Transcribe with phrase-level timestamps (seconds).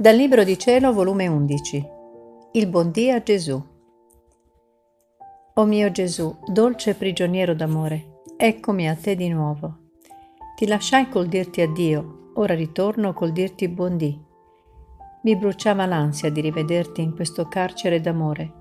[0.00, 1.88] Dal Libro di Cielo, volume 11.
[2.52, 3.60] Il buon Dio a Gesù.
[5.54, 9.90] O mio Gesù, dolce prigioniero d'amore, eccomi a te di nuovo.
[10.54, 14.16] Ti lasciai col dirti addio, ora ritorno col dirti buon dì.
[15.24, 18.52] Mi bruciava l'ansia di rivederti in questo carcere d'amore,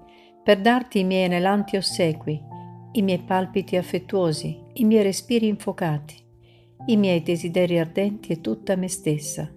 [0.44, 2.42] per darti i miei anelanti ossequi,
[2.94, 6.16] i miei palpiti affettuosi, i miei respiri infuocati,
[6.88, 9.52] i miei desideri ardenti e tutta me stessa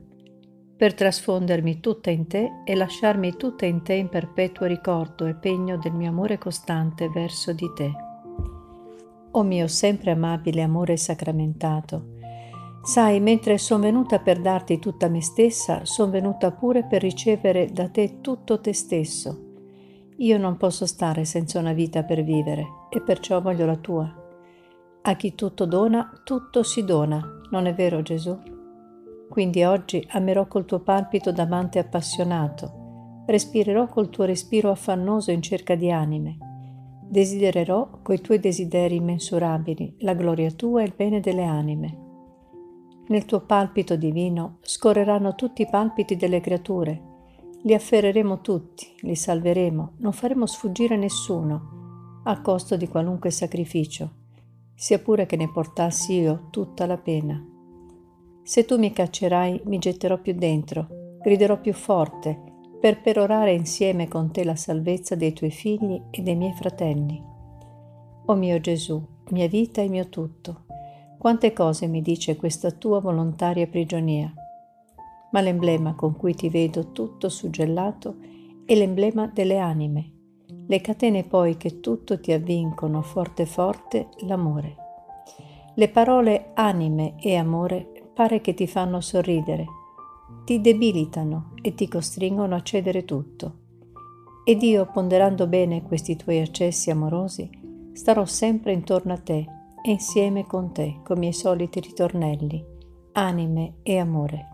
[0.80, 5.76] per trasfondermi tutta in te e lasciarmi tutta in te in perpetuo ricordo e pegno
[5.76, 7.92] del mio amore costante verso di te.
[9.32, 12.14] O mio sempre amabile amore sacramentato,
[12.82, 17.90] sai, mentre sono venuta per darti tutta me stessa, sono venuta pure per ricevere da
[17.90, 19.48] te tutto te stesso.
[20.16, 24.10] Io non posso stare senza una vita per vivere e perciò voglio la tua.
[25.02, 28.59] A chi tutto dona, tutto si dona, non è vero Gesù?
[29.30, 35.76] Quindi oggi amerò col tuo palpito d'amante appassionato, respirerò col tuo respiro affannoso in cerca
[35.76, 36.36] di anime,
[37.08, 41.98] desidererò coi tuoi desideri immensurabili la gloria tua e il bene delle anime.
[43.06, 47.00] Nel tuo palpito divino scorreranno tutti i palpiti delle creature,
[47.62, 54.10] li afferreremo tutti, li salveremo, non faremo sfuggire nessuno, a costo di qualunque sacrificio,
[54.74, 57.49] sia pure che ne portassi io tutta la pena.
[58.50, 60.88] Se tu mi caccerai, mi getterò più dentro,
[61.22, 62.36] griderò più forte,
[62.80, 67.22] per perorare insieme con te la salvezza dei tuoi figli e dei miei fratelli.
[68.26, 70.64] O mio Gesù, mia vita e mio tutto,
[71.16, 74.34] quante cose mi dice questa tua volontaria prigionia.
[75.30, 78.16] Ma l'emblema con cui ti vedo tutto suggellato
[78.66, 80.10] è l'emblema delle anime,
[80.66, 84.74] le catene poi che tutto ti avvincono forte forte l'amore.
[85.76, 89.66] Le parole anime e amore pare che ti fanno sorridere,
[90.44, 93.58] ti debilitano e ti costringono a cedere tutto.
[94.44, 97.48] Ed io, ponderando bene questi tuoi accessi amorosi,
[97.92, 99.46] starò sempre intorno a te
[99.82, 102.64] e insieme con te, con i miei soliti ritornelli,
[103.12, 104.46] anime e amore.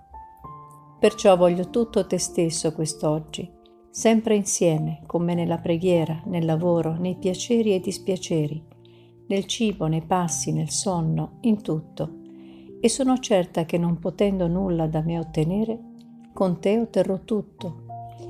[0.99, 3.51] Perciò voglio tutto te stesso quest'oggi,
[3.91, 8.63] sempre insieme, con me nella preghiera, nel lavoro, nei piaceri e dispiaceri,
[9.29, 12.25] nel cibo, nei passi, nel sonno, in tutto
[12.87, 15.77] e sono certa che non potendo nulla da me ottenere,
[16.33, 17.83] con te otterrò tutto,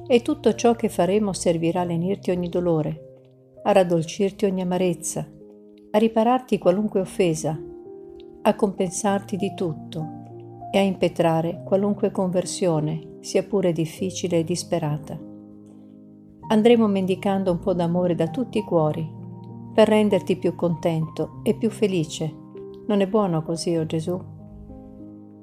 [0.07, 5.29] e tutto ciò che faremo servirà a lenirti ogni dolore, a raddolcirti ogni amarezza,
[5.91, 7.61] a ripararti qualunque offesa,
[8.41, 10.07] a compensarti di tutto
[10.73, 15.21] e a impetrare qualunque conversione, sia pure difficile e disperata.
[16.49, 19.07] Andremo mendicando un po' d'amore da tutti i cuori,
[19.75, 22.35] per renderti più contento e più felice.
[22.87, 24.35] Non è buono così, o oh Gesù?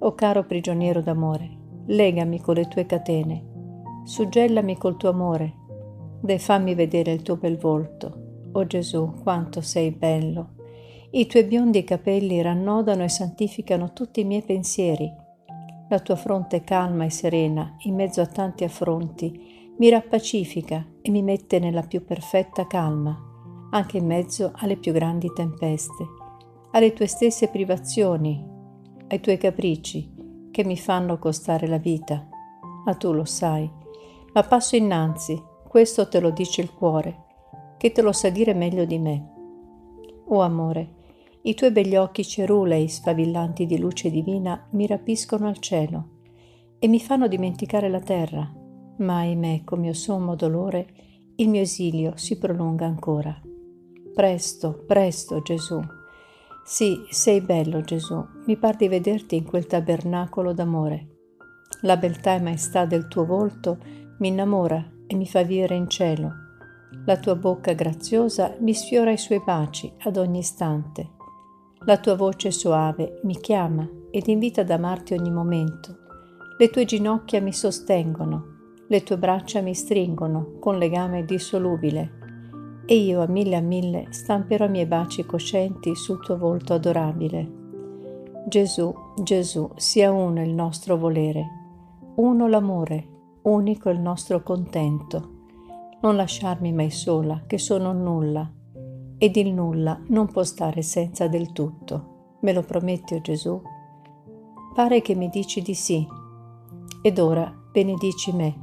[0.05, 1.49] O caro prigioniero d'amore,
[1.85, 3.41] legami con le tue catene,
[4.03, 5.53] suggellami col tuo amore,
[6.25, 8.49] e fammi vedere il tuo bel volto.
[8.51, 10.55] O Gesù, quanto sei bello!
[11.11, 15.09] I tuoi biondi capelli rannodano e santificano tutti i miei pensieri.
[15.87, 21.21] La tua fronte calma e serena, in mezzo a tanti affronti, mi rappacifica e mi
[21.21, 23.17] mette nella più perfetta calma,
[23.71, 26.05] anche in mezzo alle più grandi tempeste,
[26.71, 28.51] alle tue stesse privazioni,
[29.13, 32.27] ai tuoi capricci che mi fanno costare la vita.
[32.83, 33.69] Ma tu lo sai.
[34.33, 37.25] Ma passo innanzi, questo te lo dice il cuore,
[37.77, 39.31] che te lo sa dire meglio di me.
[40.25, 41.01] O amore,
[41.43, 46.07] i tuoi begli occhi cerulei, sfavillanti di luce divina, mi rapiscono al cielo
[46.79, 48.51] e mi fanno dimenticare la terra.
[48.97, 50.87] Ma ahimè, con mio sommo dolore,
[51.35, 53.39] il mio esilio si prolunga ancora.
[54.13, 55.79] Presto, presto, Gesù,
[56.65, 61.07] sì, sei bello Gesù, mi par di vederti in quel tabernacolo d'amore.
[61.81, 63.77] La beltà e maestà del tuo volto
[64.19, 66.31] mi innamora e mi fa vivere in cielo.
[67.05, 71.11] La tua bocca graziosa mi sfiora i suoi baci ad ogni istante.
[71.85, 75.97] La tua voce soave mi chiama ed invita ad amarti ogni momento.
[76.57, 78.45] Le tue ginocchia mi sostengono,
[78.87, 82.22] le tue braccia mi stringono con legame dissolubile
[82.85, 87.61] e io a mille a mille stamperò i miei baci coscienti sul tuo volto adorabile.
[88.47, 91.45] Gesù, Gesù, sia uno il nostro volere,
[92.15, 93.07] uno l'amore,
[93.43, 95.31] unico il nostro contento.
[96.01, 98.51] Non lasciarmi mai sola, che sono nulla,
[99.17, 102.37] ed il nulla non può stare senza del tutto.
[102.41, 103.61] Me lo prometti, o oh Gesù?
[104.73, 106.05] Pare che mi dici di sì.
[107.01, 108.53] Ed ora benedici me,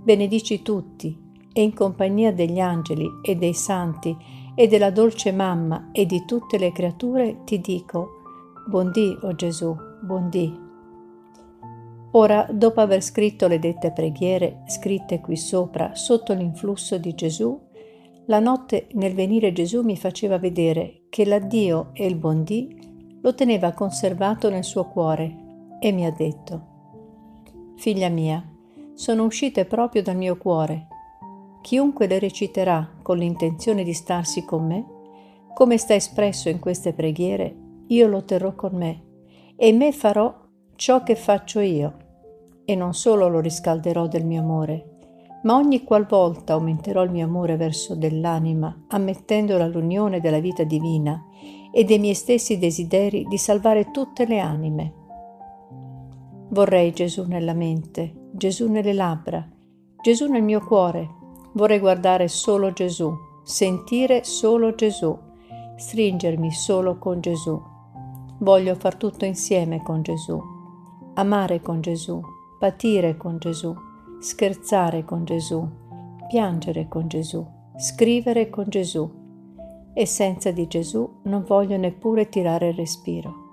[0.00, 1.25] benedici tutti,
[1.56, 4.14] e in compagnia degli angeli e dei santi
[4.54, 8.08] e della dolce mamma e di tutte le creature ti dico,
[8.68, 10.64] buondì, o oh Gesù, buondì.
[12.10, 17.58] Ora, dopo aver scritto le dette preghiere, scritte qui sopra, sotto l'influsso di Gesù,
[18.26, 23.34] la notte nel venire Gesù mi faceva vedere che l'addio e il buon dì lo
[23.34, 25.34] teneva conservato nel suo cuore
[25.80, 26.74] e mi ha detto,
[27.76, 28.46] Figlia mia,
[28.92, 30.88] sono uscite proprio dal mio cuore.
[31.66, 34.86] Chiunque le reciterà con l'intenzione di starsi con me,
[35.52, 37.56] come sta espresso in queste preghiere,
[37.88, 39.02] io lo terrò con me
[39.56, 40.32] e me farò
[40.76, 41.96] ciò che faccio io.
[42.64, 44.98] E non solo lo riscalderò del mio amore,
[45.42, 51.20] ma ogni qualvolta aumenterò il mio amore verso dell'anima, ammettendolo all'unione della vita divina
[51.72, 54.94] e dei miei stessi desideri di salvare tutte le anime.
[56.50, 59.44] Vorrei Gesù nella mente, Gesù nelle labbra,
[60.00, 61.15] Gesù nel mio cuore.
[61.56, 63.12] Vorrei guardare solo Gesù,
[63.42, 65.18] sentire solo Gesù,
[65.76, 67.60] stringermi solo con Gesù.
[68.38, 70.40] Voglio far tutto insieme con Gesù,
[71.14, 72.20] amare con Gesù,
[72.58, 73.74] patire con Gesù
[74.18, 75.66] scherzare con Gesù,
[76.28, 79.24] piangere con Gesù, scrivere con Gesù
[79.94, 83.44] e senza di Gesù non voglio neppure tirare il respiro.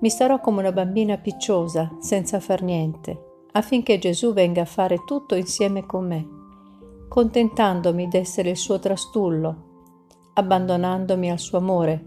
[0.00, 5.34] Mi starò come una bambina picciosa, senza far niente, affinché Gesù venga a fare tutto
[5.34, 6.28] insieme con me,
[7.08, 9.64] contentandomi d'essere il suo trastullo,
[10.34, 12.04] abbandonandomi al suo amore,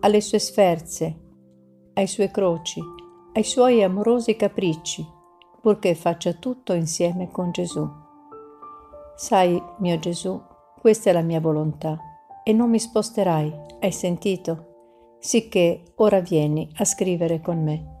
[0.00, 1.20] alle sue sferze,
[1.94, 2.82] ai suoi croci,
[3.32, 5.16] ai suoi amorosi capricci
[5.60, 7.86] purché faccia tutto insieme con Gesù.
[9.16, 10.40] Sai, mio Gesù,
[10.80, 11.98] questa è la mia volontà
[12.44, 15.16] e non mi sposterai, hai sentito?
[15.18, 17.97] Sicché ora vieni a scrivere con me.